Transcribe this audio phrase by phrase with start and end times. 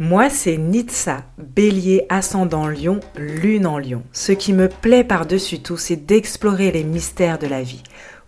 [0.00, 4.04] Moi, c'est Nitsa, bélier ascendant lion, lune en lion.
[4.12, 7.82] Ce qui me plaît par-dessus tout, c'est d'explorer les mystères de la vie,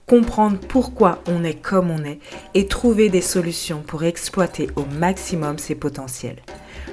[0.09, 2.19] comprendre pourquoi on est comme on est
[2.54, 6.43] et trouver des solutions pour exploiter au maximum ses potentiels.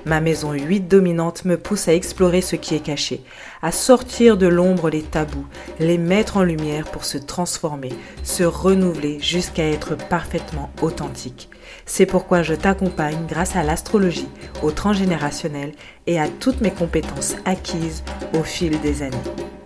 [0.05, 3.23] Ma maison 8 dominante me pousse à explorer ce qui est caché,
[3.63, 5.47] à sortir de l'ombre les tabous,
[5.79, 11.49] les mettre en lumière pour se transformer, se renouveler jusqu'à être parfaitement authentique.
[11.89, 14.27] C'est pourquoi je t'accompagne grâce à l'astrologie,
[14.61, 15.71] au transgénérationnel
[16.05, 18.03] et à toutes mes compétences acquises
[18.37, 19.56] au fil des années.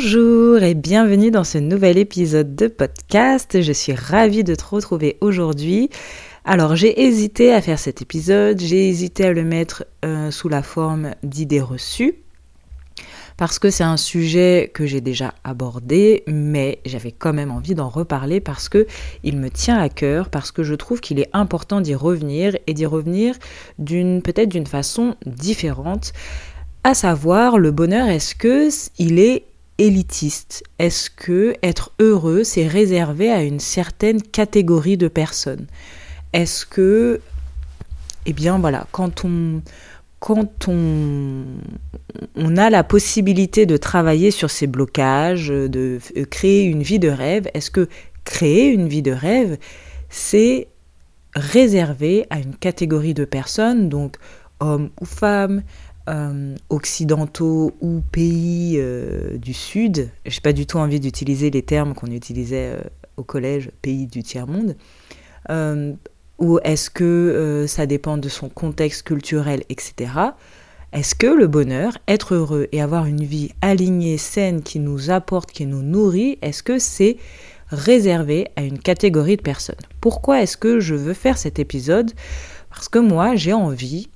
[0.00, 3.60] Bonjour et bienvenue dans ce nouvel épisode de podcast.
[3.60, 5.90] Je suis ravie de te retrouver aujourd'hui.
[6.44, 10.62] Alors j'ai hésité à faire cet épisode, j'ai hésité à le mettre euh, sous la
[10.62, 12.14] forme d'idées reçues
[13.36, 17.88] parce que c'est un sujet que j'ai déjà abordé, mais j'avais quand même envie d'en
[17.88, 18.86] reparler parce que
[19.24, 22.72] il me tient à cœur, parce que je trouve qu'il est important d'y revenir et
[22.72, 23.34] d'y revenir
[23.80, 26.12] d'une peut-être d'une façon différente.
[26.84, 29.44] À savoir, le bonheur, est-ce que il est
[29.78, 30.64] élitiste.
[30.78, 35.66] Est-ce que être heureux, c'est réservé à une certaine catégorie de personnes?
[36.32, 37.20] Est-ce que,
[38.26, 39.62] eh bien voilà, quand on,
[40.20, 41.44] quand on,
[42.34, 45.98] on a la possibilité de travailler sur ces blocages, de
[46.30, 47.88] créer une vie de rêve, est-ce que
[48.24, 49.56] créer une vie de rêve,
[50.10, 50.68] c'est
[51.34, 54.16] réservé à une catégorie de personnes, donc
[54.60, 55.62] hommes ou femmes,
[56.08, 61.60] euh, occidentaux ou pays euh, du Sud, je n'ai pas du tout envie d'utiliser les
[61.60, 62.80] termes qu'on utilisait euh,
[63.18, 64.74] au collège, pays du tiers-monde,
[66.38, 70.12] ou est-ce que ça dépend de son contexte culturel, etc.
[70.92, 75.50] Est-ce que le bonheur, être heureux et avoir une vie alignée, saine, qui nous apporte,
[75.50, 77.16] qui nous nourrit, est-ce que c'est
[77.70, 79.74] réservé à une catégorie de personnes?
[80.00, 82.12] Pourquoi est-ce que je veux faire cet épisode?
[82.70, 84.08] Parce que moi, j'ai envie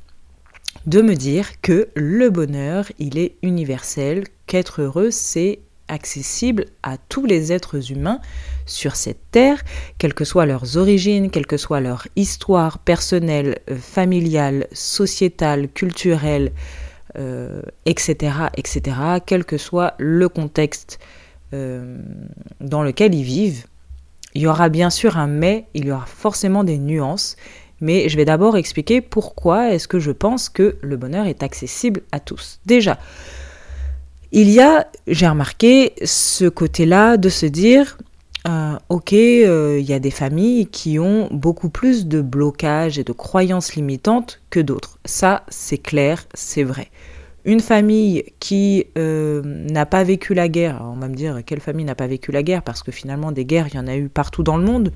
[0.87, 7.26] de me dire que le bonheur, il est universel, qu'être heureux, c'est accessible à tous
[7.26, 8.20] les êtres humains
[8.66, 9.62] sur cette terre,
[9.98, 16.53] quelles que soient leurs origines, quelle que soit leur histoire personnelle, euh, familiale, sociétale, culturelle,
[17.84, 20.98] etc., euh, etc., quel que soit le contexte
[21.53, 21.98] euh,
[22.60, 23.66] dans lequel ils vivent.
[24.34, 27.37] Il y aura bien sûr un mais, il y aura forcément des nuances,
[27.82, 32.03] mais je vais d'abord expliquer pourquoi est-ce que je pense que le bonheur est accessible
[32.12, 32.60] à tous.
[32.65, 32.98] Déjà,
[34.31, 37.98] il y a, j'ai remarqué ce côté-là de se dire,
[38.48, 43.04] euh, ok, euh, il y a des familles qui ont beaucoup plus de blocages et
[43.04, 44.98] de croyances limitantes que d'autres.
[45.04, 46.88] Ça, c'est clair, c'est vrai.
[47.44, 51.84] Une famille qui euh, n'a pas vécu la guerre, on va me dire quelle famille
[51.84, 54.09] n'a pas vécu la guerre, parce que finalement des guerres, il y en a eu
[54.09, 54.92] partout dans le monde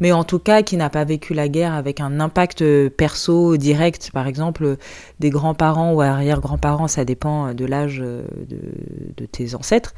[0.00, 4.10] mais en tout cas qui n'a pas vécu la guerre avec un impact perso direct,
[4.12, 4.76] par exemple
[5.20, 9.94] des grands-parents ou arrière-grands-parents, ça dépend de l'âge de, tes ancêtres,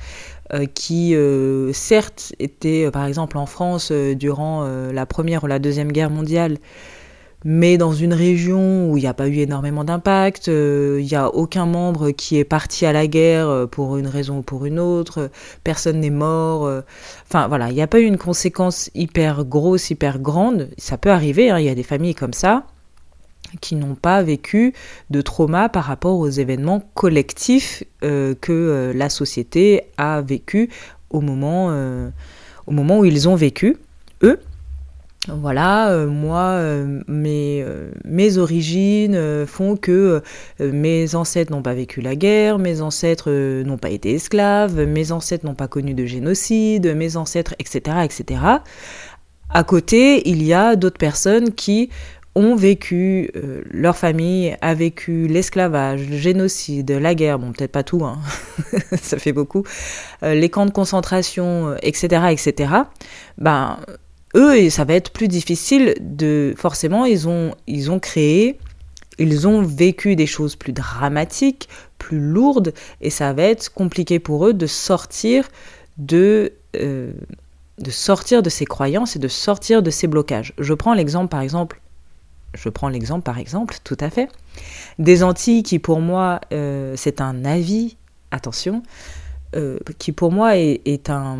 [0.53, 5.59] euh, qui euh, certes étaient par exemple en France euh, durant la première ou la
[5.59, 6.59] deuxième guerre mondiale,
[7.45, 11.15] mais dans une région où il n'y a pas eu énormément d'impact, euh, il n'y
[11.15, 14.65] a aucun membre qui est parti à la guerre euh, pour une raison ou pour
[14.65, 15.31] une autre,
[15.65, 16.67] personne n'est mort.
[16.67, 16.83] Euh.
[17.29, 20.69] enfin voilà, il n'y a pas eu une conséquence hyper grosse, hyper grande.
[20.79, 22.65] Ça peut arriver, hein, il y a des familles comme ça
[23.61, 24.73] qui n'ont pas vécu
[25.11, 30.71] de trauma par rapport aux événements collectifs que la société a vécu
[31.11, 31.67] au moment,
[32.67, 33.77] au moment où ils ont vécu,
[34.23, 34.41] eux.
[35.29, 40.21] Voilà, euh, moi, euh, mes, euh, mes, origines font que
[40.59, 43.31] mes ancêtres n'ont pas vécu la guerre, mes ancêtres
[43.63, 48.41] n'ont pas été esclaves, mes ancêtres n'ont pas connu de génocide, mes ancêtres, etc., etc.
[49.51, 51.91] À côté, il y a d'autres personnes qui
[52.35, 53.31] ont vécu,
[53.71, 58.19] leur famille a vécu l'esclavage, le génocide, la guerre, bon peut-être pas tout, hein.
[59.01, 59.65] ça fait beaucoup,
[60.23, 62.71] les camps de concentration, etc., etc.
[63.37, 63.79] Ben,
[64.35, 66.55] eux, ça va être plus difficile de...
[66.57, 68.59] Forcément, ils ont, ils ont créé,
[69.19, 71.69] ils ont vécu des choses plus dramatiques,
[71.99, 75.49] plus lourdes, et ça va être compliqué pour eux de sortir
[75.99, 76.53] de...
[76.77, 77.13] Euh,
[77.79, 80.53] de sortir de ces croyances et de sortir de ces blocages.
[80.59, 81.81] Je prends l'exemple par exemple,
[82.55, 84.29] je prends l'exemple par exemple, tout à fait,
[84.99, 87.97] des Antilles qui pour moi, euh, c'est un avis,
[88.31, 88.83] attention,
[89.57, 91.39] euh, qui pour moi est un,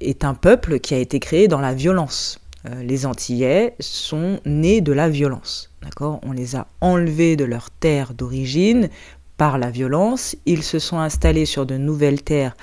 [0.00, 2.40] est un peuple qui a été créé dans la violence.
[2.66, 5.70] Euh, les Antillais sont nés de la violence.
[5.82, 6.20] D'accord?
[6.24, 8.88] On les a enlevés de leur terre d'origine
[9.36, 10.36] par la violence.
[10.46, 12.56] Ils se sont installés sur de nouvelles terres.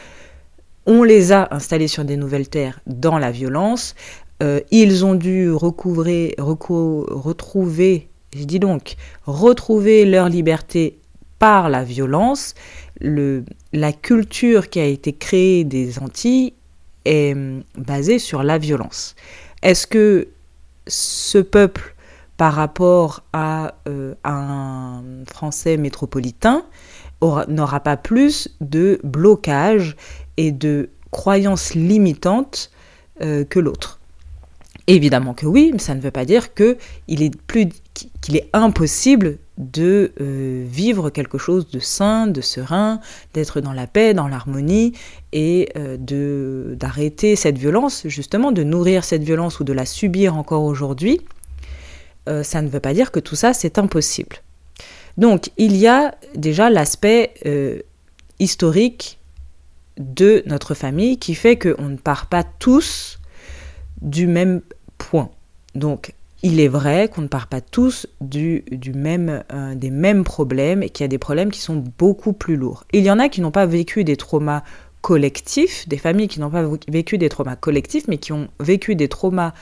[0.86, 3.96] On les a installés sur des nouvelles terres dans la violence.
[4.44, 11.00] Euh, ils ont dû recouvrer, retrouver, je dis donc, retrouver leur liberté
[11.40, 12.54] par la violence.
[13.00, 16.54] Le, la culture qui a été créée des Antilles
[17.04, 19.16] est hum, basée sur la violence.
[19.62, 20.30] Est-ce que
[20.88, 21.95] ce peuple,
[22.38, 26.66] par rapport à, euh, un Français métropolitain,
[27.48, 29.95] n'aura pas plus de blocage
[30.38, 32.72] et de croyances limitantes
[33.22, 34.00] euh, que l'autre?
[34.88, 37.69] Évidemment que oui, mais ça ne veut pas dire qu'il est, plus,
[38.21, 43.00] qu'il est impossible de euh, vivre quelque chose de sain, de serein,
[43.33, 44.94] d'être dans la paix, dans l'harmonie
[45.31, 50.36] et euh, de d'arrêter cette violence, justement, de nourrir cette violence ou de la subir
[50.36, 51.21] encore aujourd'hui.
[52.27, 54.38] Euh, ça ne veut pas dire que tout ça c'est impossible.
[55.18, 57.33] Donc il y a déjà l'aspect
[58.39, 59.18] historique
[59.98, 63.19] de notre famille qui fait qu'on ne part pas tous
[64.01, 64.62] du même
[64.98, 65.30] point.
[65.75, 66.13] Donc,
[66.44, 68.62] il est vrai qu'on ne part pas tous euh,
[69.76, 72.84] des mêmes problèmes et qu'il y a des problèmes qui sont beaucoup plus lourds.
[72.94, 74.64] Il y en a qui n'ont pas vécu des traumas
[75.02, 79.08] collectifs, des familles qui n'ont pas vécu des traumas collectifs, mais qui ont vécu des
[79.08, 79.54] traumas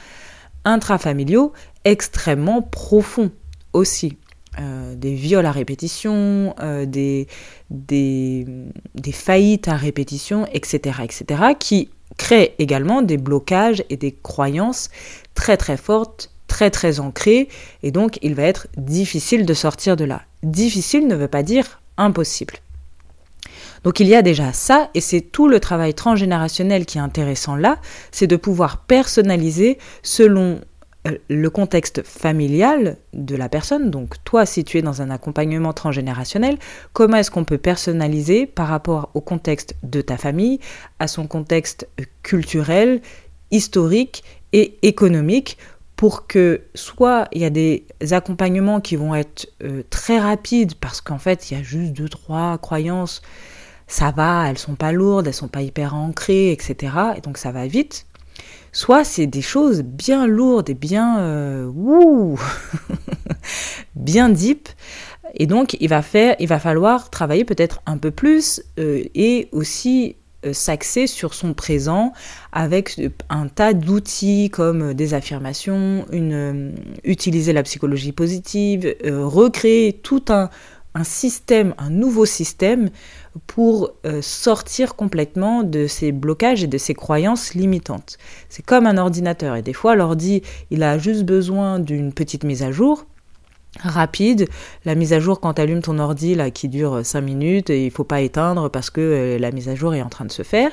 [0.66, 1.54] intrafamiliaux
[1.86, 3.32] extrêmement profonds
[3.74, 4.18] aussi.
[4.60, 7.28] Euh, des viols à répétition, euh, des,
[7.72, 8.46] des,
[8.94, 14.92] des, faillites à répétition, etc., etc., qui créent également des blocages et des croyances
[15.34, 17.50] très très fortes, très très ancrées,
[17.82, 20.22] et donc il va être difficile de sortir de là.
[20.44, 22.54] Difficile ne veut pas dire impossible.
[23.84, 27.56] Donc il y a déjà ça, et c'est tout le travail transgénérationnel qui est intéressant
[27.56, 27.80] là,
[28.12, 30.62] c'est de pouvoir personnaliser selon
[31.08, 35.74] euh, le contexte familial de la personne, donc toi si tu es dans un accompagnement
[35.74, 36.60] transgénérationnel,
[36.94, 40.60] comment est-ce qu'on peut personnaliser par rapport au contexte de ta famille,
[41.00, 41.88] à son contexte
[42.22, 43.02] culturel,
[43.50, 44.24] historique
[44.54, 45.58] et économique
[45.96, 51.02] pour que soit il y a des accompagnements qui vont être euh, très rapides parce
[51.02, 53.22] qu'en fait il y a juste deux trois croyances,
[53.88, 56.94] ça va, elles sont pas lourdes, elles sont pas hyper ancrées, etc.
[57.18, 58.06] Et donc ça va vite
[58.74, 61.72] soit c'est des choses bien lourdes et bien euh,
[63.96, 64.68] bien deep.
[65.36, 69.48] Et donc il va faire, il va falloir travailler peut-être un peu plus euh, et
[69.52, 70.18] aussi
[70.52, 72.14] s'axer sur son présent
[72.52, 73.00] avec
[73.30, 76.74] un tas d'outils comme des affirmations, une,
[77.04, 80.50] utiliser la psychologie positive, recréer tout un,
[81.04, 82.90] système, un nouveau système
[83.48, 88.18] pour euh, sortir complètement de ces blocages et de ces croyances limitantes.
[88.50, 92.62] C'est comme un ordinateur et des fois l'ordi, il a juste besoin d'une petite mise
[92.64, 93.06] à jour
[93.80, 94.48] rapide.
[94.86, 97.86] La mise à jour quand tu allumes ton ordi là qui dure 5 minutes et
[97.86, 100.32] il faut pas éteindre parce que euh, la mise à jour est en train de
[100.32, 100.72] se faire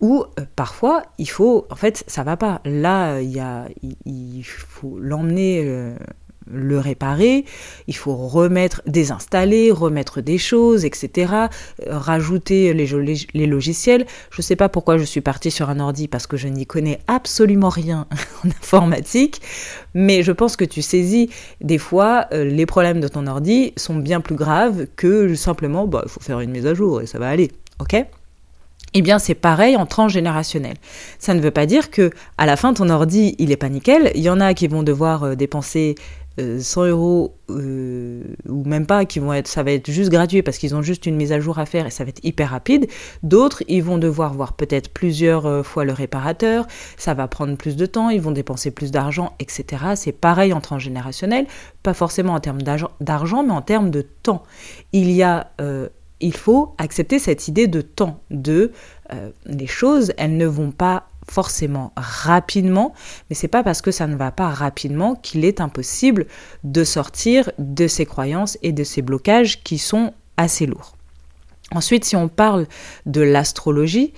[0.00, 3.66] ou euh, parfois il faut en fait ça va pas là il y a
[4.06, 5.94] il, faut l'emmener
[6.52, 7.44] le réparer,
[7.86, 11.32] il faut remettre, désinstaller, remettre des choses, etc.
[11.86, 14.06] Euh, rajouter les, logiciels.
[14.30, 16.66] Je ne sais pas pourquoi je suis partie sur un ordi parce que je n'y
[16.66, 18.06] connais absolument rien
[18.44, 19.40] en informatique,
[19.94, 23.96] mais je pense que tu saisis des fois euh, les problèmes de ton ordi sont
[23.96, 27.28] bien plus graves que simplement bah, faut faire une mise à jour et ça va
[27.28, 27.50] aller.
[27.80, 27.96] Ok?
[28.92, 30.74] Eh bien, c'est pareil en transgénérationnel.
[31.18, 34.10] Ça ne veut pas dire que à la fin ton ordi il est pas nickel.
[34.14, 35.94] Il y en a qui vont devoir euh, dépenser
[36.60, 40.42] 100 euh, euros euh, ou même pas, qui vont être, ça va être juste gratuit
[40.42, 42.50] parce qu'ils ont juste une mise à jour à faire et ça va être hyper
[42.50, 42.86] rapide.
[43.22, 46.66] D'autres, ils vont devoir voir peut-être plusieurs euh, fois le réparateur,
[46.96, 49.84] ça va prendre plus de temps, ils vont dépenser plus d'argent, etc.
[49.96, 51.46] C'est pareil en transgénérationnel,
[51.82, 54.42] pas forcément en termes d'argent, mais en termes de temps.
[54.92, 55.50] Il y a
[56.22, 58.72] il faut accepter cette idée de temps, de
[59.46, 62.92] les choses, elles ne vont pas forcément rapidement,
[63.28, 66.26] mais c'est pas parce que ça ne va pas rapidement qu'il est impossible
[66.64, 70.96] de sortir de ces croyances et de ces blocages qui sont assez lourds.
[71.72, 72.66] Ensuite, si on parle
[73.06, 74.12] de l'astrologie,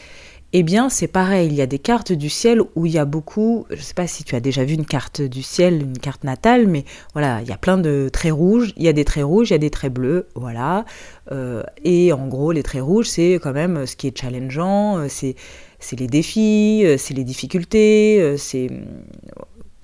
[0.55, 3.07] eh bien, c'est pareil, il y a des cartes du ciel où il y a
[3.07, 5.99] beaucoup, je ne sais pas si tu as déjà vu une carte du ciel, une
[5.99, 9.07] carte natale, mais voilà, il y a plein de traits rouges, il y a des
[9.07, 10.85] traits rouges, il y a des traits bleus, voilà.
[11.31, 15.07] Euh, et en gros, les traits rouges, c'est quand même ce qui est challengeant, euh,
[15.09, 15.37] c'est
[15.83, 18.71] c'est les défis, euh, c'est les difficultés, euh, c'est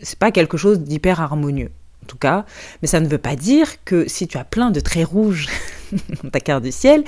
[0.01, 1.71] c'est pas quelque chose d'hyper harmonieux
[2.05, 2.47] en tout cas,
[2.81, 5.49] mais ça ne veut pas dire que si tu as plein de traits rouges
[6.23, 7.05] dans ta carte du ciel,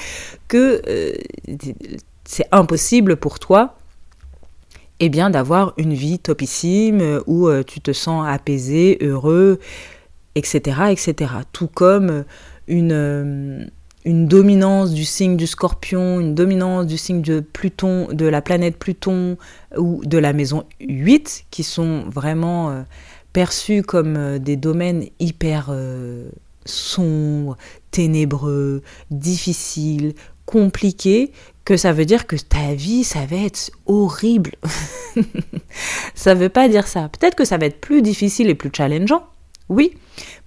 [0.49, 1.13] que euh,
[2.25, 3.77] c'est impossible pour toi
[4.99, 9.59] eh bien d'avoir une vie topissime où tu te sens apaisé, heureux,
[10.35, 11.33] etc., etc.
[11.53, 12.25] Tout comme
[12.67, 13.71] une
[14.05, 18.77] une dominance du signe du scorpion, une dominance du signe de Pluton, de la planète
[18.77, 19.37] Pluton
[19.77, 22.83] ou de la maison 8, qui sont vraiment euh,
[23.33, 26.31] perçus comme euh, des domaines hyper euh,
[26.65, 27.59] sombres,
[27.91, 30.15] ténébreux, difficiles,
[30.47, 31.33] compliqués,
[31.65, 34.53] que ça veut dire que ta vie, ça va être horrible.
[36.15, 37.09] ça veut pas dire ça.
[37.09, 39.25] Peut-être que ça va être plus difficile et plus challengeant,
[39.71, 39.93] oui,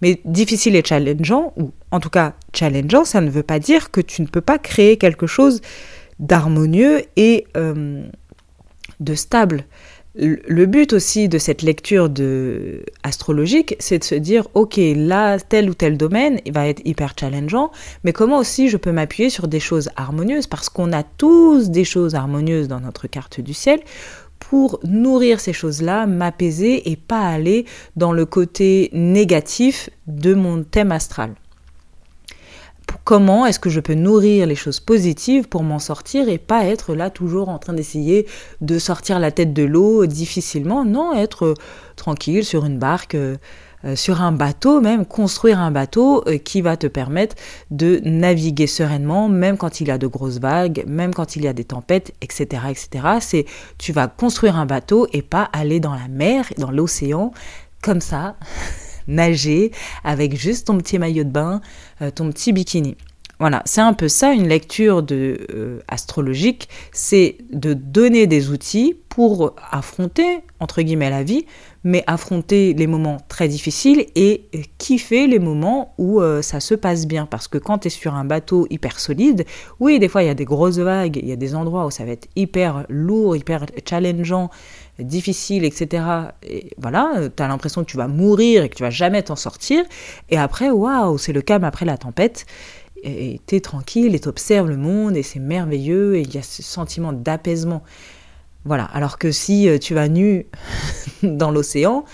[0.01, 4.01] mais difficile et challengeant, ou en tout cas challengeant, ça ne veut pas dire que
[4.01, 5.62] tu ne peux pas créer quelque chose
[6.20, 8.03] d'harmonieux et euh,
[9.00, 9.63] de stable.
[10.15, 12.08] Le but aussi de cette lecture
[13.01, 17.15] astrologique, c'est de se dire, ok, là, tel ou tel domaine il va être hyper
[17.20, 17.72] challengeant,
[18.03, 21.84] mais comment aussi je peux m'appuyer sur des choses harmonieuses, parce qu'on a tous des
[21.84, 23.80] choses harmonieuses dans notre carte du ciel,
[24.50, 30.91] pour nourrir ces choses-là, m'apaiser et pas aller dans le côté négatif de mon thème
[30.91, 31.33] astral.
[33.05, 36.93] Comment est-ce que je peux nourrir les choses positives pour m'en sortir et pas être
[36.93, 38.27] là toujours en train d'essayer
[38.62, 40.85] de sortir la tête de l'eau difficilement?
[40.85, 41.53] Non, être
[41.95, 43.38] tranquille sur une barque euh, euh,
[43.96, 47.36] sur un bateau, même construire un bateau euh, qui va te permettre
[47.72, 51.48] de naviguer sereinement, même quand il y a de grosses vagues, même quand il y
[51.48, 53.18] a des tempêtes, etc., etc.
[53.20, 53.46] C'est
[53.78, 57.32] tu vas construire un bateau et pas aller dans la mer, dans l'océan,
[57.82, 58.36] comme ça,
[59.08, 59.72] nager
[60.04, 61.62] avec juste ton petit maillot de bain,
[62.02, 62.96] euh, ton petit bikini.
[63.43, 69.53] Voilà, c'est un peu ça une lecture de astrologique, c'est de donner des outils pour
[69.69, 71.45] affronter entre guillemets la vie,
[71.83, 77.05] mais affronter les moments très difficiles et kiffer les moments où euh, ça se passe
[77.05, 77.25] bien.
[77.25, 79.45] Parce que quand tu es sur un bateau hyper solide,
[79.81, 81.91] oui, des fois il y a des grosses vagues, il y a des endroits où
[81.91, 84.50] ça va être hyper lourd, hyper challengeant,
[85.00, 86.05] difficile, etc.
[86.43, 89.35] Et voilà, tu as l'impression que tu vas mourir et que tu vas jamais t'en
[89.35, 89.83] sortir.
[90.29, 92.45] Et après, waouh, c'est le calme après la tempête.
[93.03, 96.38] Et tu es tranquille et tu observes le monde et c'est merveilleux et il y
[96.38, 97.83] a ce sentiment d'apaisement.
[98.65, 98.86] Voilà.
[98.86, 100.45] Alors que si euh, tu vas nu
[101.24, 102.05] dans l'océan,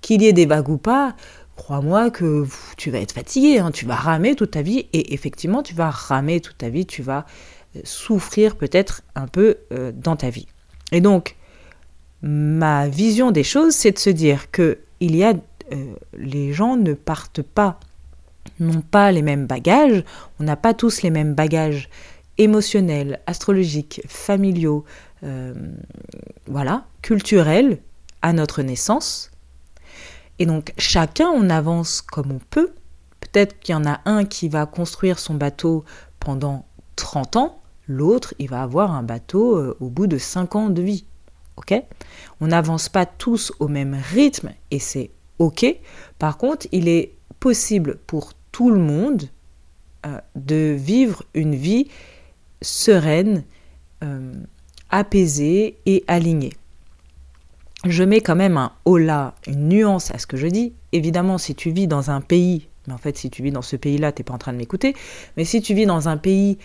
[0.00, 1.16] qu'il y ait des vagues ou pas,
[1.56, 3.70] crois-moi que tu vas être fatigué, hein.
[3.70, 7.02] tu vas ramer toute ta vie et effectivement tu vas ramer toute ta vie, tu
[7.02, 7.24] vas
[7.76, 10.48] euh, souffrir peut-être un peu euh, dans ta vie.
[10.92, 11.36] Et donc,
[12.20, 15.34] ma vision des choses, c'est de se dire que il y a,
[16.16, 17.78] les gens ne partent pas,
[18.60, 20.04] n'ont pas les mêmes bagages,
[20.40, 21.88] on n'a pas tous les mêmes bagages
[22.38, 24.84] émotionnels, astrologiques, familiaux,
[25.24, 25.54] euh,
[26.46, 27.78] voilà, culturel
[28.22, 29.30] à notre naissance.
[30.38, 32.72] Et donc chacun, on avance comme on peut.
[33.20, 35.84] Peut-être qu'il y en a un qui va construire son bateau
[36.20, 40.68] pendant 30 ans, l'autre, il va avoir un bateau euh, au bout de 5 ans
[40.68, 41.04] de vie.
[41.56, 41.74] OK?
[42.40, 45.64] On n'avance pas tous au même rythme et c'est OK.
[46.18, 49.24] Par contre, il est possible pour tout le monde
[50.06, 51.88] euh, de vivre une vie
[52.62, 53.44] sereine,
[54.88, 56.52] apaisé et aligné.
[57.84, 60.72] Je mets quand même un hola, une nuance à ce que je dis.
[60.92, 63.76] Évidemment, si tu vis dans un pays, mais en fait, si tu vis dans ce
[63.76, 64.94] pays-là, tu n'es pas en train de m'écouter,
[65.36, 66.56] mais si tu vis dans un pays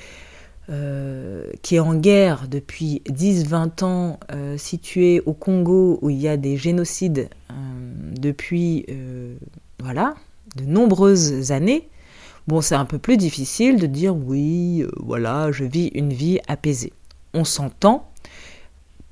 [0.69, 6.29] euh, qui est en guerre depuis 10-20 ans, euh, situé au Congo où il y
[6.29, 7.53] a des génocides euh,
[8.17, 8.85] depuis
[9.79, 10.15] voilà,
[10.55, 11.89] de nombreuses années,
[12.47, 16.93] bon, c'est un peu plus difficile de dire oui, voilà, je vis une vie apaisée.
[17.33, 18.09] On s'entend,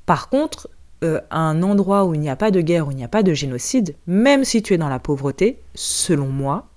[0.05, 0.69] par contre,
[1.03, 3.23] euh, un endroit où il n'y a pas de guerre, où il n'y a pas
[3.23, 6.67] de génocide, même si tu es dans la pauvreté, selon moi,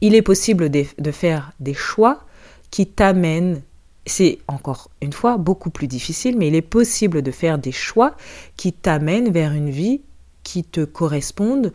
[0.00, 2.24] il est possible de, de faire des choix
[2.70, 3.60] qui t'amènent,
[4.06, 8.16] c'est encore une fois beaucoup plus difficile, mais il est possible de faire des choix
[8.56, 10.00] qui t'amènent vers une vie
[10.42, 11.74] qui te corresponde,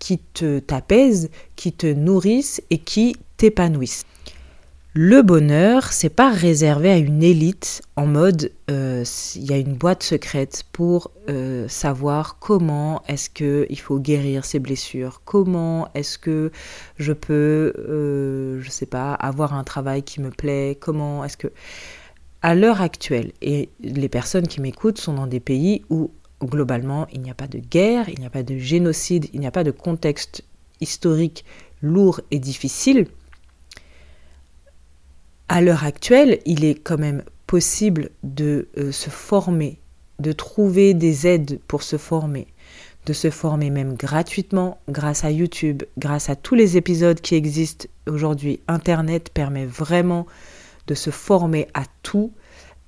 [0.00, 4.04] qui te t'apaise, qui te nourrisse et qui t'épanouisse.
[4.92, 9.04] Le bonheur, c'est pas réservé à une élite en mode euh,
[9.36, 14.44] il y a une boîte secrète pour euh, savoir comment est-ce que il faut guérir
[14.44, 16.50] ses blessures, comment est-ce que
[16.98, 21.52] je peux, euh, je sais pas, avoir un travail qui me plaît, comment est-ce que
[22.42, 26.10] à l'heure actuelle et les personnes qui m'écoutent sont dans des pays où
[26.42, 29.46] globalement il n'y a pas de guerre, il n'y a pas de génocide, il n'y
[29.46, 30.44] a pas de contexte
[30.80, 31.44] historique
[31.82, 33.06] lourd et difficile
[35.50, 39.80] à l'heure actuelle, il est quand même possible de euh, se former,
[40.20, 42.46] de trouver des aides pour se former,
[43.06, 47.88] de se former même gratuitement grâce à YouTube, grâce à tous les épisodes qui existent
[48.08, 48.60] aujourd'hui.
[48.68, 50.24] Internet permet vraiment
[50.86, 52.30] de se former à tout.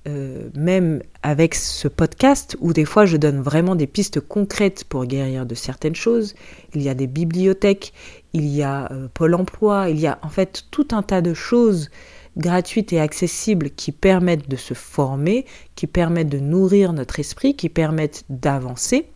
[0.05, 5.05] Euh, même avec ce podcast où des fois je donne vraiment des pistes concrètes pour
[5.05, 6.35] guérir de certaines choses.
[6.75, 7.93] Il y a des bibliothèques,
[8.33, 11.33] il y a euh, Pôle Emploi, il y a en fait tout un tas de
[11.33, 11.89] choses
[12.35, 15.45] gratuites et accessibles qui permettent de se former,
[15.75, 19.07] qui permettent de nourrir notre esprit, qui permettent d'avancer.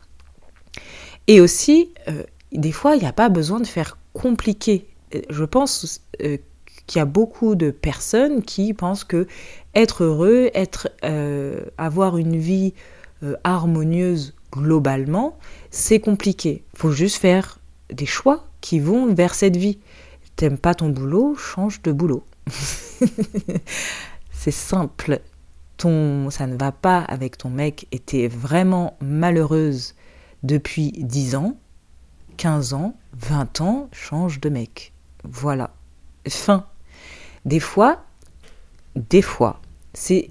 [1.27, 4.87] Et aussi, euh, des fois, il n'y a pas besoin de faire compliqué.
[5.29, 6.01] Je pense
[6.87, 9.27] qu'il y a beaucoup de personnes qui pensent que
[9.75, 12.73] être heureux, être, euh, avoir une vie
[13.23, 15.37] euh, harmonieuse globalement,
[15.69, 16.63] c'est compliqué.
[16.73, 17.59] Faut juste faire
[17.91, 19.79] des choix qui vont vers cette vie.
[20.35, 22.23] T'aimes pas ton boulot, change de boulot.
[24.31, 25.19] c'est simple.
[25.77, 29.93] Ton, ça ne va pas avec ton mec et t'es vraiment malheureuse
[30.43, 31.57] depuis 10 ans,
[32.37, 34.93] 15 ans, 20 ans, change de mec.
[35.23, 35.71] Voilà.
[36.27, 36.65] Fin.
[37.47, 38.03] Des fois,
[38.97, 39.61] des fois,
[39.93, 40.29] c'est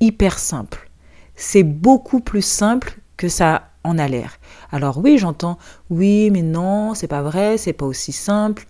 [0.00, 0.90] hyper simple.
[1.34, 4.38] C'est beaucoup plus simple que ça en a l'air.
[4.70, 5.56] Alors oui, j'entends,
[5.88, 8.66] oui, mais non, c'est pas vrai, c'est pas aussi simple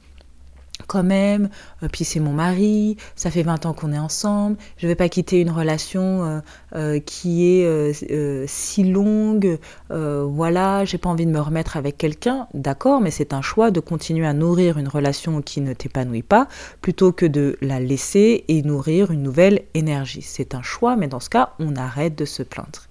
[0.87, 1.49] quand même,
[1.83, 5.09] euh, puis c'est mon mari, ça fait 20 ans qu'on est ensemble, je vais pas
[5.09, 6.41] quitter une relation euh,
[6.75, 9.59] euh, qui est si longue,
[9.91, 13.81] voilà, j'ai pas envie de me remettre avec quelqu'un, d'accord, mais c'est un choix de
[13.81, 16.49] continuer à nourrir une relation qui ne t'épanouit pas,
[16.81, 20.23] plutôt que de la laisser et nourrir une nouvelle énergie.
[20.23, 22.89] C'est un choix, mais dans ce cas, on arrête de se plaindre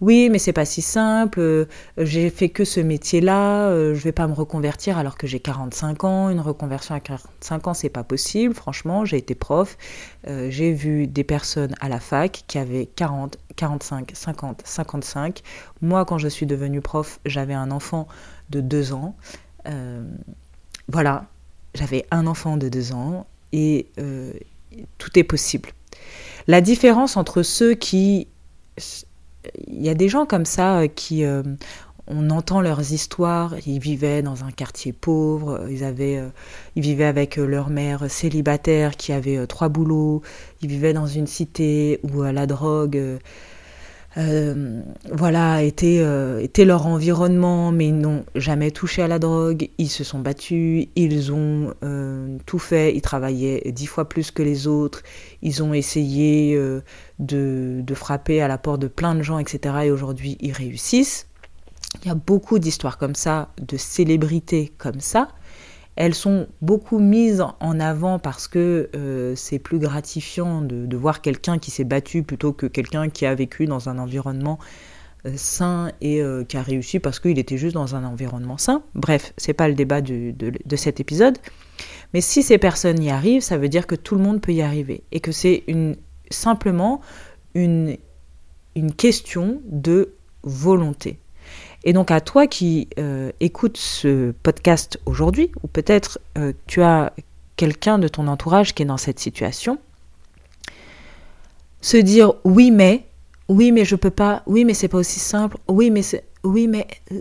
[0.00, 1.66] oui, mais c'est pas si simple, euh,
[1.98, 6.04] j'ai fait que ce métier-là, euh, je vais pas me reconvertir alors que j'ai 45
[6.04, 9.76] ans, une reconversion à 45 ans, c'est pas possible, franchement, j'ai été prof,
[10.26, 15.42] euh, j'ai vu des personnes à la fac qui avaient 40, 45, 50, 55.
[15.82, 18.08] Moi, quand je suis devenue prof, j'avais un enfant
[18.48, 19.14] de 2 ans.
[20.88, 21.26] voilà,
[21.74, 23.86] j'avais un enfant de 2 ans et
[24.96, 25.70] tout est possible.
[26.46, 28.28] La différence entre ceux qui
[29.66, 31.42] il y a des gens comme ça euh, qui euh,
[32.06, 33.54] on entend leurs histoires.
[33.66, 36.28] Ils vivaient dans un quartier pauvre, ils, avaient, euh,
[36.76, 40.22] ils vivaient avec leur mère célibataire qui avait trois boulots,
[40.62, 43.18] ils vivaient dans une cité où la drogue
[44.16, 49.68] euh, voilà, était, euh, était leur environnement, mais ils n'ont jamais touché à la drogue,
[49.78, 54.42] ils se sont battus, ils ont euh, tout fait, ils travaillaient dix fois plus que
[54.42, 55.02] les autres,
[55.42, 56.58] ils ont essayé
[57.18, 59.74] de frapper à la porte de plein de gens, etc.
[59.84, 61.26] Et aujourd'hui, ils réussissent.
[62.02, 65.28] Il y a beaucoup d'histoires comme ça, de célébrités comme ça,
[66.00, 71.58] elles sont beaucoup mises en avant parce que euh, c'est plus gratifiant de, voir quelqu'un
[71.58, 74.58] qui s'est battu plutôt que quelqu'un qui a vécu dans un environnement
[75.26, 78.82] euh, sain et euh, qui a réussi parce qu'il était juste dans un environnement sain.
[78.94, 80.32] Bref, c'est pas le débat de,
[80.76, 81.36] cet épisode.
[82.14, 84.62] Mais si ces personnes y arrivent, ça veut dire que tout le monde peut y
[84.62, 85.64] arriver et que c'est
[86.30, 87.02] simplement
[87.54, 87.98] une
[88.96, 91.18] question de volonté.
[91.84, 97.12] Et donc à toi qui euh, écoutes ce podcast aujourd'hui, ou peut-être euh, tu as
[97.56, 99.78] quelqu'un de ton entourage qui est dans cette situation,
[101.80, 103.06] se dire oui mais,
[103.48, 106.68] oui mais je peux pas, oui mais c'est pas aussi simple, oui mais c'est, oui
[106.68, 107.20] mais euh,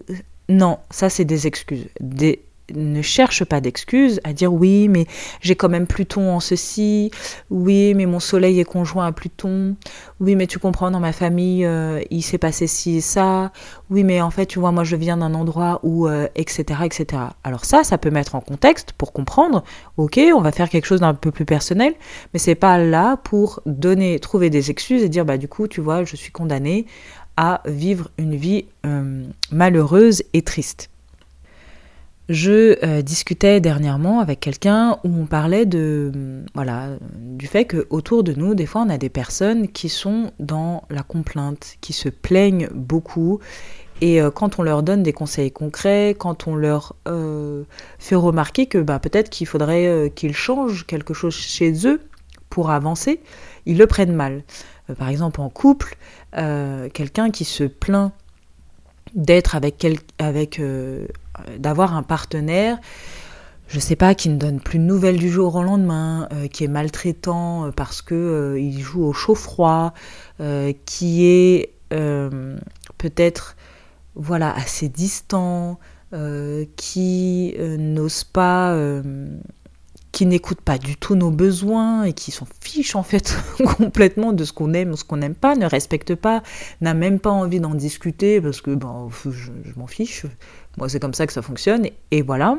[0.50, 2.44] non, ça c'est des excuses, des,
[2.76, 5.06] ne cherche pas d'excuses à dire oui, mais
[5.42, 7.12] j'ai quand même Pluton en ceci,
[7.50, 9.76] oui, mais mon soleil est conjoint à Pluton,
[10.20, 13.52] oui, mais tu comprends, dans ma famille, euh, il s'est passé ci et ça,
[13.90, 17.24] oui, mais en fait, tu vois, moi je viens d'un endroit où, etc., euh, etc.
[17.44, 19.64] Alors ça, ça peut mettre en contexte pour comprendre,
[19.98, 21.94] ok, on va faire quelque chose d'un peu plus personnel,
[22.34, 25.82] mais c'est pas là pour donner, trouver des excuses et dire, bah du coup, tu
[25.82, 26.86] vois, je suis condamnée
[27.38, 30.90] à vivre une vie euh, malheureuse et triste.
[32.30, 38.24] Je euh, discutais dernièrement avec quelqu'un où on parlait de voilà du fait que autour
[38.24, 42.08] de nous des fois on a des personnes qui sont dans la complainte, qui se
[42.08, 43.40] plaignent beaucoup
[44.02, 47.64] et euh, quand on leur donne des conseils concrets, quand on leur euh,
[47.98, 52.00] fait remarquer que bah, peut-être qu'il faudrait qu'ils changent quelque chose chez eux
[52.52, 53.22] pour avancer,
[53.66, 54.44] ils le prennent mal.
[55.00, 55.98] par exemple en couple,
[56.32, 58.12] quelqu'un qui se plaint
[59.16, 59.86] d'être avec,
[60.18, 61.08] avec euh,
[61.58, 62.78] d'avoir un partenaire,
[63.68, 66.64] je sais pas, qui ne donne plus de nouvelles du jour au lendemain, euh, qui
[66.64, 69.94] est maltraitant euh, parce que il joue au chaud-froid,
[70.86, 71.74] qui est
[72.98, 73.56] peut-être
[74.16, 75.80] voilà assez distant,
[76.76, 78.76] qui n'ose pas
[80.12, 83.38] qui n'écoute pas du tout nos besoins et qui s'en fiche en fait
[83.78, 86.42] complètement de ce qu'on aime ou ce qu'on n'aime pas, ne respecte pas,
[86.82, 90.26] n'a même pas envie d'en discuter parce que ben, je m'en fiche,
[90.80, 92.58] moi, c'est comme ça que ça fonctionne, et, voilà.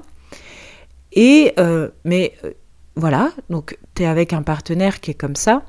[1.13, 2.53] Et, euh, mais euh,
[2.95, 5.63] voilà, donc tu es avec un partenaire qui est comme ça.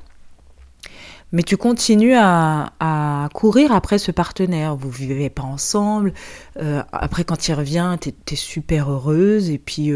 [1.32, 4.76] mais tu continues à, courir après ce partenaire.
[4.76, 6.12] Vous vivez pas ensemble.
[6.58, 9.90] Euh, après, quand il revient, tu es, super heureuse et puis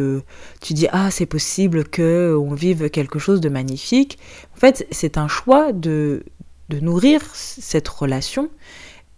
[0.63, 4.19] tu dis ah c'est possible que on vive quelque chose de magnifique.
[4.57, 6.25] En fait, c'est un choix de
[6.71, 8.49] de nourrir cette relation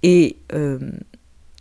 [0.02, 0.36] et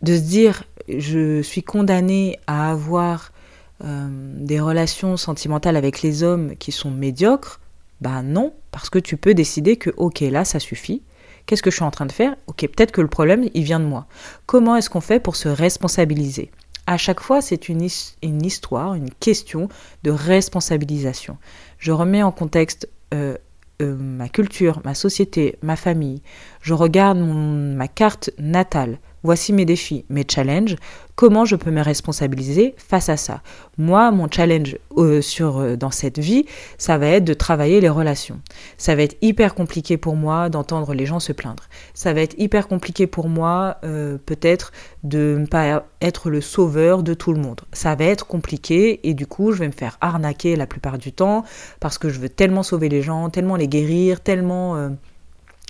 [0.02, 3.32] de se dire je suis condamnée à avoir
[3.80, 7.60] des relations sentimentales avec les hommes qui sont médiocres
[8.00, 11.02] bah non, parce que tu peux décider que, ok, là, ça suffit.
[11.46, 12.36] Qu'est-ce que je suis en train de faire?
[12.46, 14.06] Ok, peut-être que le problème, il vient de moi.
[14.46, 16.50] Comment est-ce qu'on fait pour se responsabiliser?
[16.86, 17.86] À chaque fois, c'est une,
[18.22, 19.68] une, histoire, une question
[20.04, 21.38] de responsabilisation.
[21.78, 23.36] Je remets en contexte euh,
[23.82, 26.22] euh, ma culture, ma société, ma famille.
[26.62, 28.98] Je regarde ma carte natale.
[29.24, 30.76] Voici mes défis, mes challenges.
[31.16, 33.42] Comment je peux me responsabiliser face à ça?
[33.76, 36.46] Moi, mon challenge euh, sur, euh, dans cette vie,
[36.78, 38.40] ça va être de travailler les relations.
[38.76, 41.64] Ça va être hyper compliqué pour moi d'entendre les gens se plaindre.
[41.94, 44.70] Ça va être hyper compliqué pour moi euh, peut-être
[45.02, 47.62] de ne pas être le sauveur de tout le monde.
[47.72, 51.12] Ça va être compliqué et du coup, je vais me faire arnaquer la plupart du
[51.12, 51.42] temps
[51.80, 54.90] parce que je veux tellement sauver les gens, tellement les guérir, tellement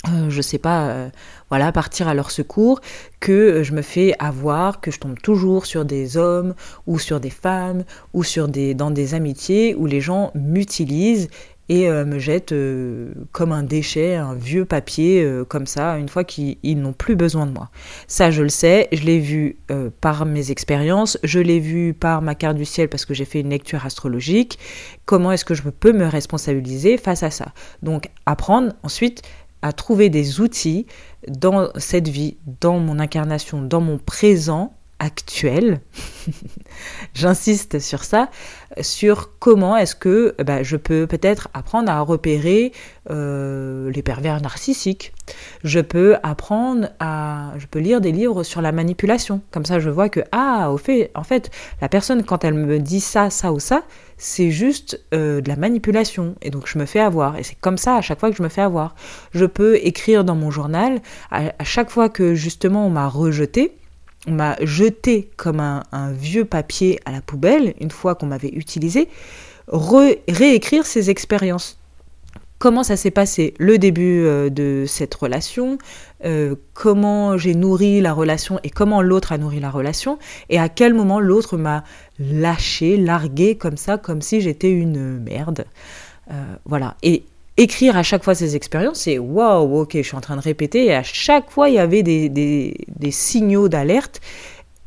[0.06, 1.08] euh, je sais pas, euh,
[1.48, 2.80] voilà, partir à leur secours,
[3.20, 6.54] que euh, je me fais avoir, que je tombe toujours sur des hommes
[6.86, 7.84] ou sur des femmes
[8.14, 11.28] ou sur des, dans des amitiés où les gens m'utilisent
[11.70, 12.54] et me jettent
[13.32, 17.52] comme un déchet, un vieux papier comme ça, une fois qu'ils n'ont plus besoin de
[17.52, 17.68] moi.
[18.06, 19.58] Ça, je le sais, je l'ai vu
[20.00, 23.40] par mes expériences, je l'ai vu par ma carte du ciel parce que j'ai fait
[23.40, 24.58] une lecture astrologique.
[25.04, 27.52] Comment est-ce que je peux me responsabiliser face à ça?
[27.82, 29.20] Donc, apprendre ensuite
[29.62, 30.86] à trouver des outils
[31.26, 35.80] dans cette vie, dans mon incarnation, dans mon présent actuel,
[37.14, 38.30] j'insiste sur ça,
[38.80, 42.72] sur comment est-ce que bah, je peux peut-être apprendre à repérer
[43.10, 45.12] euh, les pervers narcissiques.
[45.64, 49.40] Je peux apprendre à, je peux lire des livres sur la manipulation.
[49.50, 52.78] Comme ça, je vois que ah, au fait, en fait, la personne quand elle me
[52.78, 53.84] dit ça, ça ou ça,
[54.16, 56.34] c'est juste euh, de la manipulation.
[56.42, 57.38] Et donc je me fais avoir.
[57.38, 58.96] Et c'est comme ça à chaque fois que je me fais avoir.
[59.32, 63.78] Je peux écrire dans mon journal à chaque fois que justement on m'a rejeté
[64.26, 69.08] on m'a jeté comme un, vieux papier à la poubelle, une fois qu'on m'avait utilisé,
[69.68, 71.78] réécrire ces expériences.
[72.58, 75.78] Comment ça s'est passé le début euh, de cette relation,
[76.24, 80.18] euh, comment j'ai nourri la relation et comment l'autre a nourri la relation,
[80.50, 81.84] et à quel moment l'autre m'a
[82.18, 85.66] lâché, largué comme ça, comme si j'étais une merde.
[86.32, 86.96] Euh, voilà.
[87.04, 87.22] Et
[87.58, 90.86] écrire à chaque fois ces expériences, c'est waouh, ok, je suis en train de répéter,
[90.86, 94.20] et à chaque fois il y avait des, des, signaux d'alerte.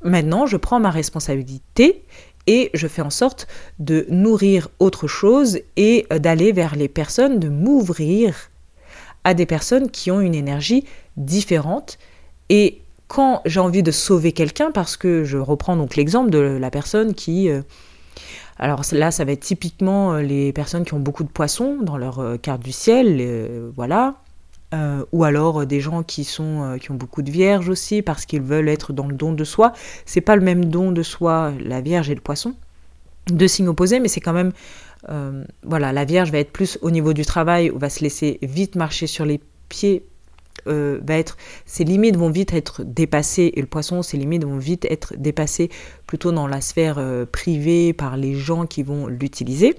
[0.04, 2.04] Maintenant, je prends ma responsabilité
[2.48, 7.50] et je fais en sorte de nourrir autre chose et d'aller vers les personnes, de
[7.50, 8.50] m'ouvrir
[9.24, 10.86] à des personnes qui ont une énergie
[11.18, 12.00] différente.
[12.50, 16.72] Et quand j'ai envie de sauver quelqu'un, parce que je reprends donc l'exemple de la
[16.72, 17.62] personne qui euh,
[18.62, 21.98] alors là, ça va être typiquement euh, les personnes qui ont beaucoup de poissons dans
[21.98, 24.18] leur euh, carte du ciel, euh, voilà.
[25.12, 28.70] ou alors des gens qui sont qui ont beaucoup de vierges aussi parce qu'ils veulent
[28.70, 29.74] être dans le don de soi.
[30.06, 32.54] C'est pas le même don de soi la Vierge et le Poisson,
[33.28, 34.54] deux signes opposés, mais c'est quand même
[35.64, 38.76] voilà la Vierge va être plus au niveau du travail, où va se laisser vite
[38.76, 40.06] marcher sur les pieds
[40.68, 44.58] euh, va être, ses limites vont vite être dépassées et le poisson, ses limites vont
[44.58, 45.70] vite être dépassées
[46.08, 49.76] plutôt dans la sphère euh, privée par les gens qui vont l'utiliser.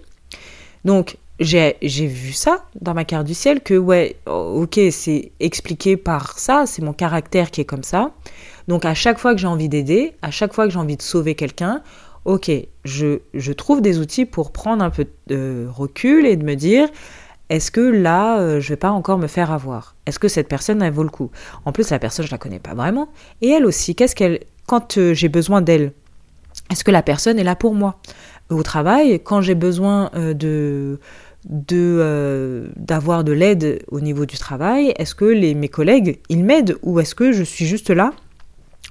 [0.84, 6.38] Donc j'ai vu ça dans ma carte du ciel que ouais, ok, c'est expliqué par
[6.38, 8.12] ça, c'est mon caractère qui est comme ça.
[8.68, 11.02] Donc à chaque fois que j'ai envie d'aider, à chaque fois que j'ai envie de
[11.02, 11.82] sauver quelqu'un,
[12.24, 12.50] ok,
[12.84, 16.88] je, je, trouve des outils pour prendre un peu de recul et de me dire,
[17.52, 19.94] est-ce que là, je euh, je vais pas encore me faire avoir?
[20.06, 21.30] Est-ce que cette personne, elle vaut le coup?
[21.66, 23.08] En plus, la personne, je la connais pas vraiment.
[23.42, 25.92] Et elle aussi, qu'est-ce qu'elle, quand euh, j'ai besoin d'elle,
[26.70, 28.00] est-ce que la personne est là pour moi?
[28.48, 30.98] Au travail, quand j'ai besoin euh, de
[31.44, 37.16] d'avoir de l'aide au niveau du travail, est-ce que mes collègues, ils m'aident ou est-ce
[37.16, 38.12] que je suis juste là,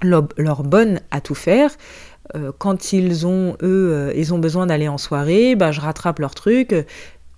[0.03, 1.71] leur, bonne à tout faire?
[2.57, 6.75] Quand ils ont, eux, ils ont besoin d'aller en soirée, bah, je rattrape leur truc,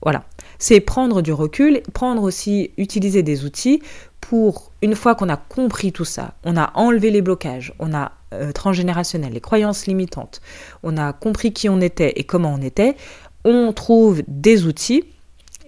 [0.03, 0.25] voilà.
[0.59, 3.81] C'est prendre du recul, prendre aussi, utiliser des outils
[4.21, 8.13] pour, une fois qu'on a compris tout ça, on a enlevé les blocages, on a
[8.33, 10.41] euh, transgénérationnel, les croyances limitantes,
[10.83, 12.95] on a compris qui on était et comment on était,
[13.43, 15.03] on trouve des outils,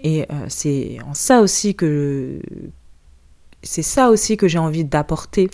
[0.03, 2.39] et euh, c'est en ça aussi que
[3.63, 5.49] c'est ça aussi que j'ai envie d'apporter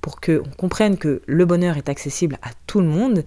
[0.00, 3.24] pour qu'on comprenne que le bonheur est accessible à tout le monde,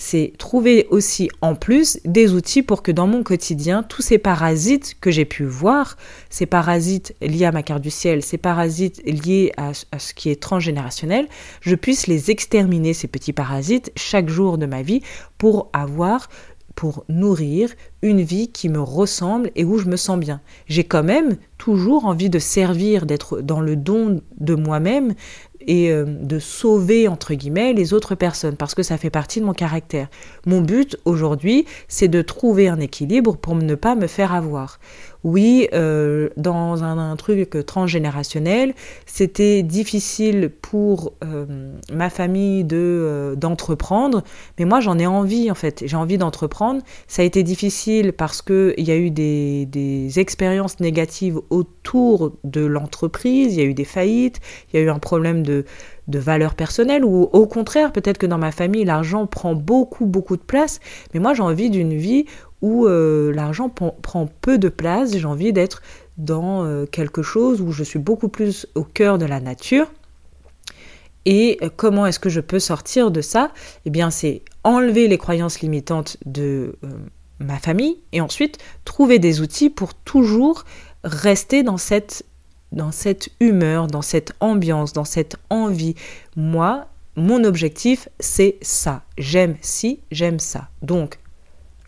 [0.00, 4.96] c'est trouver aussi en plus des outils pour que dans mon quotidien, tous ces parasites
[4.98, 5.98] que j'ai pu voir,
[6.30, 10.40] ces parasites liés à ma carte du ciel, ces parasites liés à, ce qui est
[10.40, 11.28] transgénérationnel,
[11.60, 15.02] je puisse les exterminer, ces petits parasites, chaque jour de ma vie
[15.36, 16.30] pour avoir
[16.76, 17.68] pour nourrir
[18.00, 20.40] une vie qui me ressemble et où je me sens bien.
[20.66, 25.14] J'ai quand même toujours envie de servir, d'être dans le don de moi-même,
[25.66, 29.44] et euh, de sauver entre guillemets les autres personnes parce que ça fait partie de
[29.44, 30.08] mon caractère.
[30.46, 34.78] Mon but aujourd'hui, c'est de trouver un équilibre pour ne pas me faire avoir
[35.24, 44.22] oui, euh, dans un, truc transgénérationnel, c'était difficile pour euh, ma famille de euh, d'entreprendre,
[44.58, 46.82] mais moi j'en ai envie en fait, j'ai envie d'entreprendre.
[47.08, 52.32] Ça a été difficile parce que il y a eu des, des expériences négatives autour
[52.44, 54.40] de l'entreprise, il y a eu des faillites,
[54.72, 55.64] il y a eu un problème de
[56.08, 60.36] de valeur personnelle ou au contraire peut-être que dans ma famille l'argent prend beaucoup beaucoup
[60.36, 60.80] de place.
[61.12, 62.26] Mais moi j'ai envie d'une vie
[62.62, 65.82] où euh, l'argent prend peu de place, j'ai envie d'être
[66.18, 69.90] dans euh, quelque chose où je suis beaucoup plus au cœur de la nature.
[71.24, 73.52] Et euh, comment est-ce que je peux sortir de ça?
[73.86, 76.76] Eh bien, c'est enlever les croyances limitantes de
[77.38, 80.64] ma famille et ensuite trouver des outils pour toujours
[81.04, 82.24] rester dans cette,
[82.72, 85.94] dans cette humeur, dans cette ambiance, dans cette envie.
[86.36, 89.02] Moi, mon objectif, c'est ça.
[89.16, 90.68] J'aime si, j'aime ça.
[90.82, 91.18] Donc,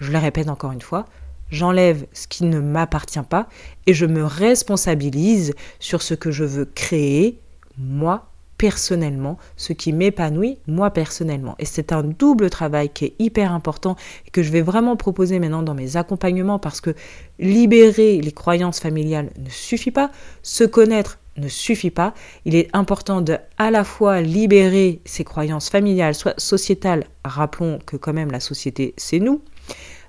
[0.02, 1.06] je le répète encore une fois,
[1.50, 3.48] j'enlève ce qui ne m'appartient pas
[3.86, 7.38] et je me responsabilise sur ce que je veux créer,
[7.78, 8.26] moi,
[8.58, 11.56] personnellement, ce qui m'épanouit, moi, personnellement.
[11.58, 15.38] Et c'est un double travail qui est hyper important et que je vais vraiment proposer
[15.40, 16.94] maintenant dans mes accompagnements parce que
[17.38, 20.10] libérer les croyances familiales ne suffit pas,
[20.42, 22.14] se connaître ne suffit pas.
[22.44, 27.96] Il est important de à la fois libérer ces croyances familiales, soit sociétales, rappelons que
[27.96, 29.40] quand même la société c'est nous,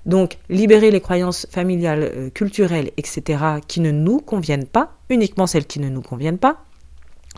[0.06, 5.66] donc, libérer les croyances familiales, euh, culturelles, etc., qui ne nous conviennent pas, uniquement celles
[5.66, 6.62] qui ne nous conviennent pas,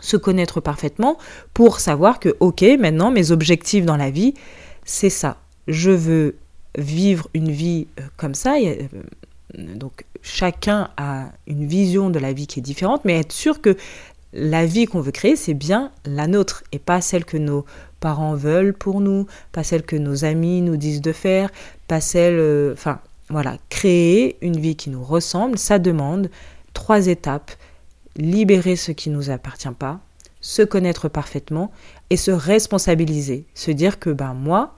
[0.01, 1.17] se connaître parfaitement
[1.53, 4.33] pour savoir que, ok, maintenant, mes objectifs dans la vie,
[4.83, 5.37] c'est ça.
[5.67, 6.35] Je veux
[6.77, 8.57] vivre une vie euh, comme ça.
[8.57, 8.87] Euh,
[9.57, 13.77] donc, chacun a une vision de la vie qui est différente, mais être sûr que
[14.37, 17.65] la vie qu'on veut créer, c'est bien la nôtre et pas celle que nos
[17.99, 21.49] parents veulent pour nous, pas celle que nos amis nous disent de faire,
[21.87, 22.37] pas celle...
[22.37, 26.29] Euh, enfin, voilà, créer une vie qui nous ressemble, ça demande
[26.73, 27.51] trois étapes.
[28.15, 29.99] Libérer ce qui ne nous appartient pas,
[30.39, 31.71] se connaître parfaitement
[32.09, 33.45] et se responsabiliser.
[33.53, 34.75] Se dire que ben moi,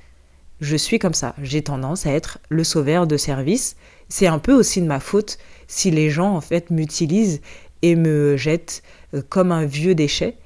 [0.61, 1.35] je suis comme ça.
[1.41, 3.75] J'ai tendance à être le sauveur de service.
[4.07, 7.41] C'est un peu aussi de ma faute si les gens en fait m'utilisent
[7.81, 8.83] et me jettent
[9.29, 10.37] comme un vieux déchet.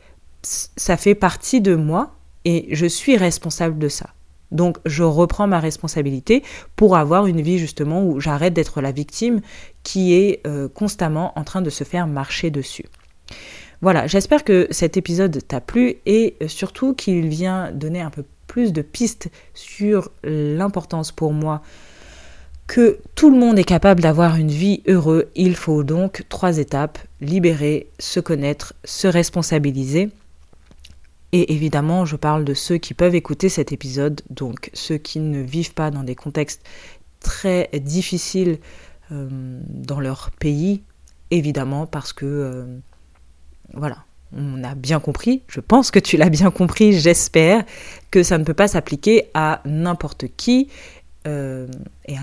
[0.44, 4.10] Ça fait partie de moi et je suis responsable de ça.
[4.54, 6.44] Donc je reprends ma responsabilité
[6.76, 9.42] pour avoir une vie justement où j'arrête d'être la victime
[9.84, 12.86] qui est euh, constamment en train de se faire marcher dessus.
[13.82, 18.24] Voilà, j'espère que cet épisode t'a plu et euh, surtout qu'il vient donner un peu
[18.48, 21.62] plus de pistes sur l'importance pour moi
[22.74, 25.26] que tout le monde est capable d'avoir une vie heureuse.
[25.36, 30.10] Il faut donc trois étapes, libérer, se connaître, se responsabiliser.
[31.34, 35.40] Et évidemment, je parle de ceux qui peuvent écouter cet épisode, donc ceux qui ne
[35.40, 36.64] vivent pas dans des contextes
[37.20, 38.58] très difficiles
[39.12, 39.30] euh,
[39.70, 40.82] dans leur pays,
[41.30, 42.66] évidemment, parce que, euh,
[43.76, 43.98] voilà,
[44.36, 47.66] on a bien compris, je pense que tu l'as bien compris, j'espère,
[48.10, 50.70] que ça ne peut pas s'appliquer à n'importe qui,
[51.28, 51.68] euh,
[52.06, 52.16] et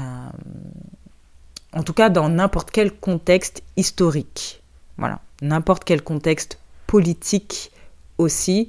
[1.73, 4.63] en tout cas dans n'importe quel contexte historique.
[4.99, 7.71] Voilà, n'importe quel contexte politique
[8.19, 8.69] aussi.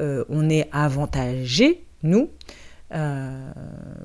[0.00, 2.30] Euh, on est avantagé, nous.
[2.94, 3.52] Euh,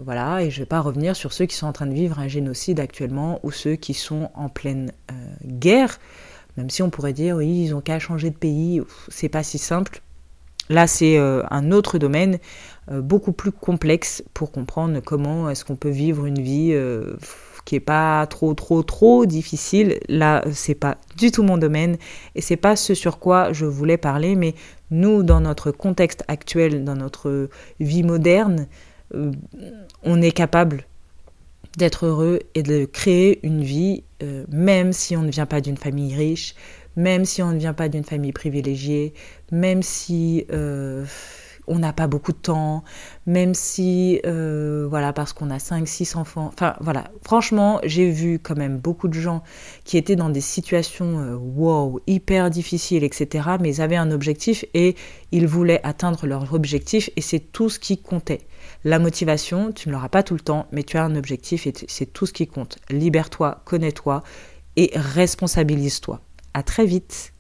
[0.04, 2.20] voilà, et je ne vais pas revenir sur ceux qui sont en train de vivre
[2.20, 4.92] un génocide actuellement ou ceux qui sont en pleine
[5.46, 6.00] guerre,
[6.58, 9.58] même si on pourrait dire oui, ils ont qu'à changer de pays, c'est pas si
[9.58, 10.02] simple.
[10.70, 12.40] Là, c'est un autre domaine
[12.92, 16.76] beaucoup plus complexe pour comprendre comment est-ce qu'on peut vivre une vie
[17.66, 20.00] qui est pas trop trop trop difficile.
[20.10, 21.98] Là, c'est pas du tout mon domaine
[22.36, 24.54] et c'est pas ce sur quoi je voulais parler, mais
[24.92, 28.68] nous, dans notre contexte actuel, dans notre vie moderne,
[29.16, 29.32] euh,
[30.04, 30.86] on est capable
[31.78, 35.78] d'être heureux et de créer une vie, euh, même si on ne vient pas d'une
[35.78, 36.54] famille riche,
[36.96, 39.14] même si on ne vient pas d'une famille privilégiée,
[39.52, 41.06] même si euh,
[41.68, 42.84] on n'a pas beaucoup de temps,
[43.26, 46.50] même si, euh, voilà, parce qu'on a 5, 6 enfants.
[46.54, 49.44] Enfin, voilà, franchement, j'ai vu quand même beaucoup de gens
[49.84, 53.50] qui étaient dans des situations, euh, wow, hyper difficiles, etc.
[53.60, 54.96] Mais ils avaient un objectif et
[55.32, 58.42] ils voulaient atteindre leur objectif et c'est tout ce qui comptait.
[58.84, 61.74] La motivation, tu ne l'auras pas tout le temps, mais tu as un objectif et
[61.88, 62.78] c'est tout ce qui compte.
[62.90, 64.24] Libère-toi, connais-toi
[64.76, 66.22] et responsabilise-toi.
[66.54, 67.33] À très vite.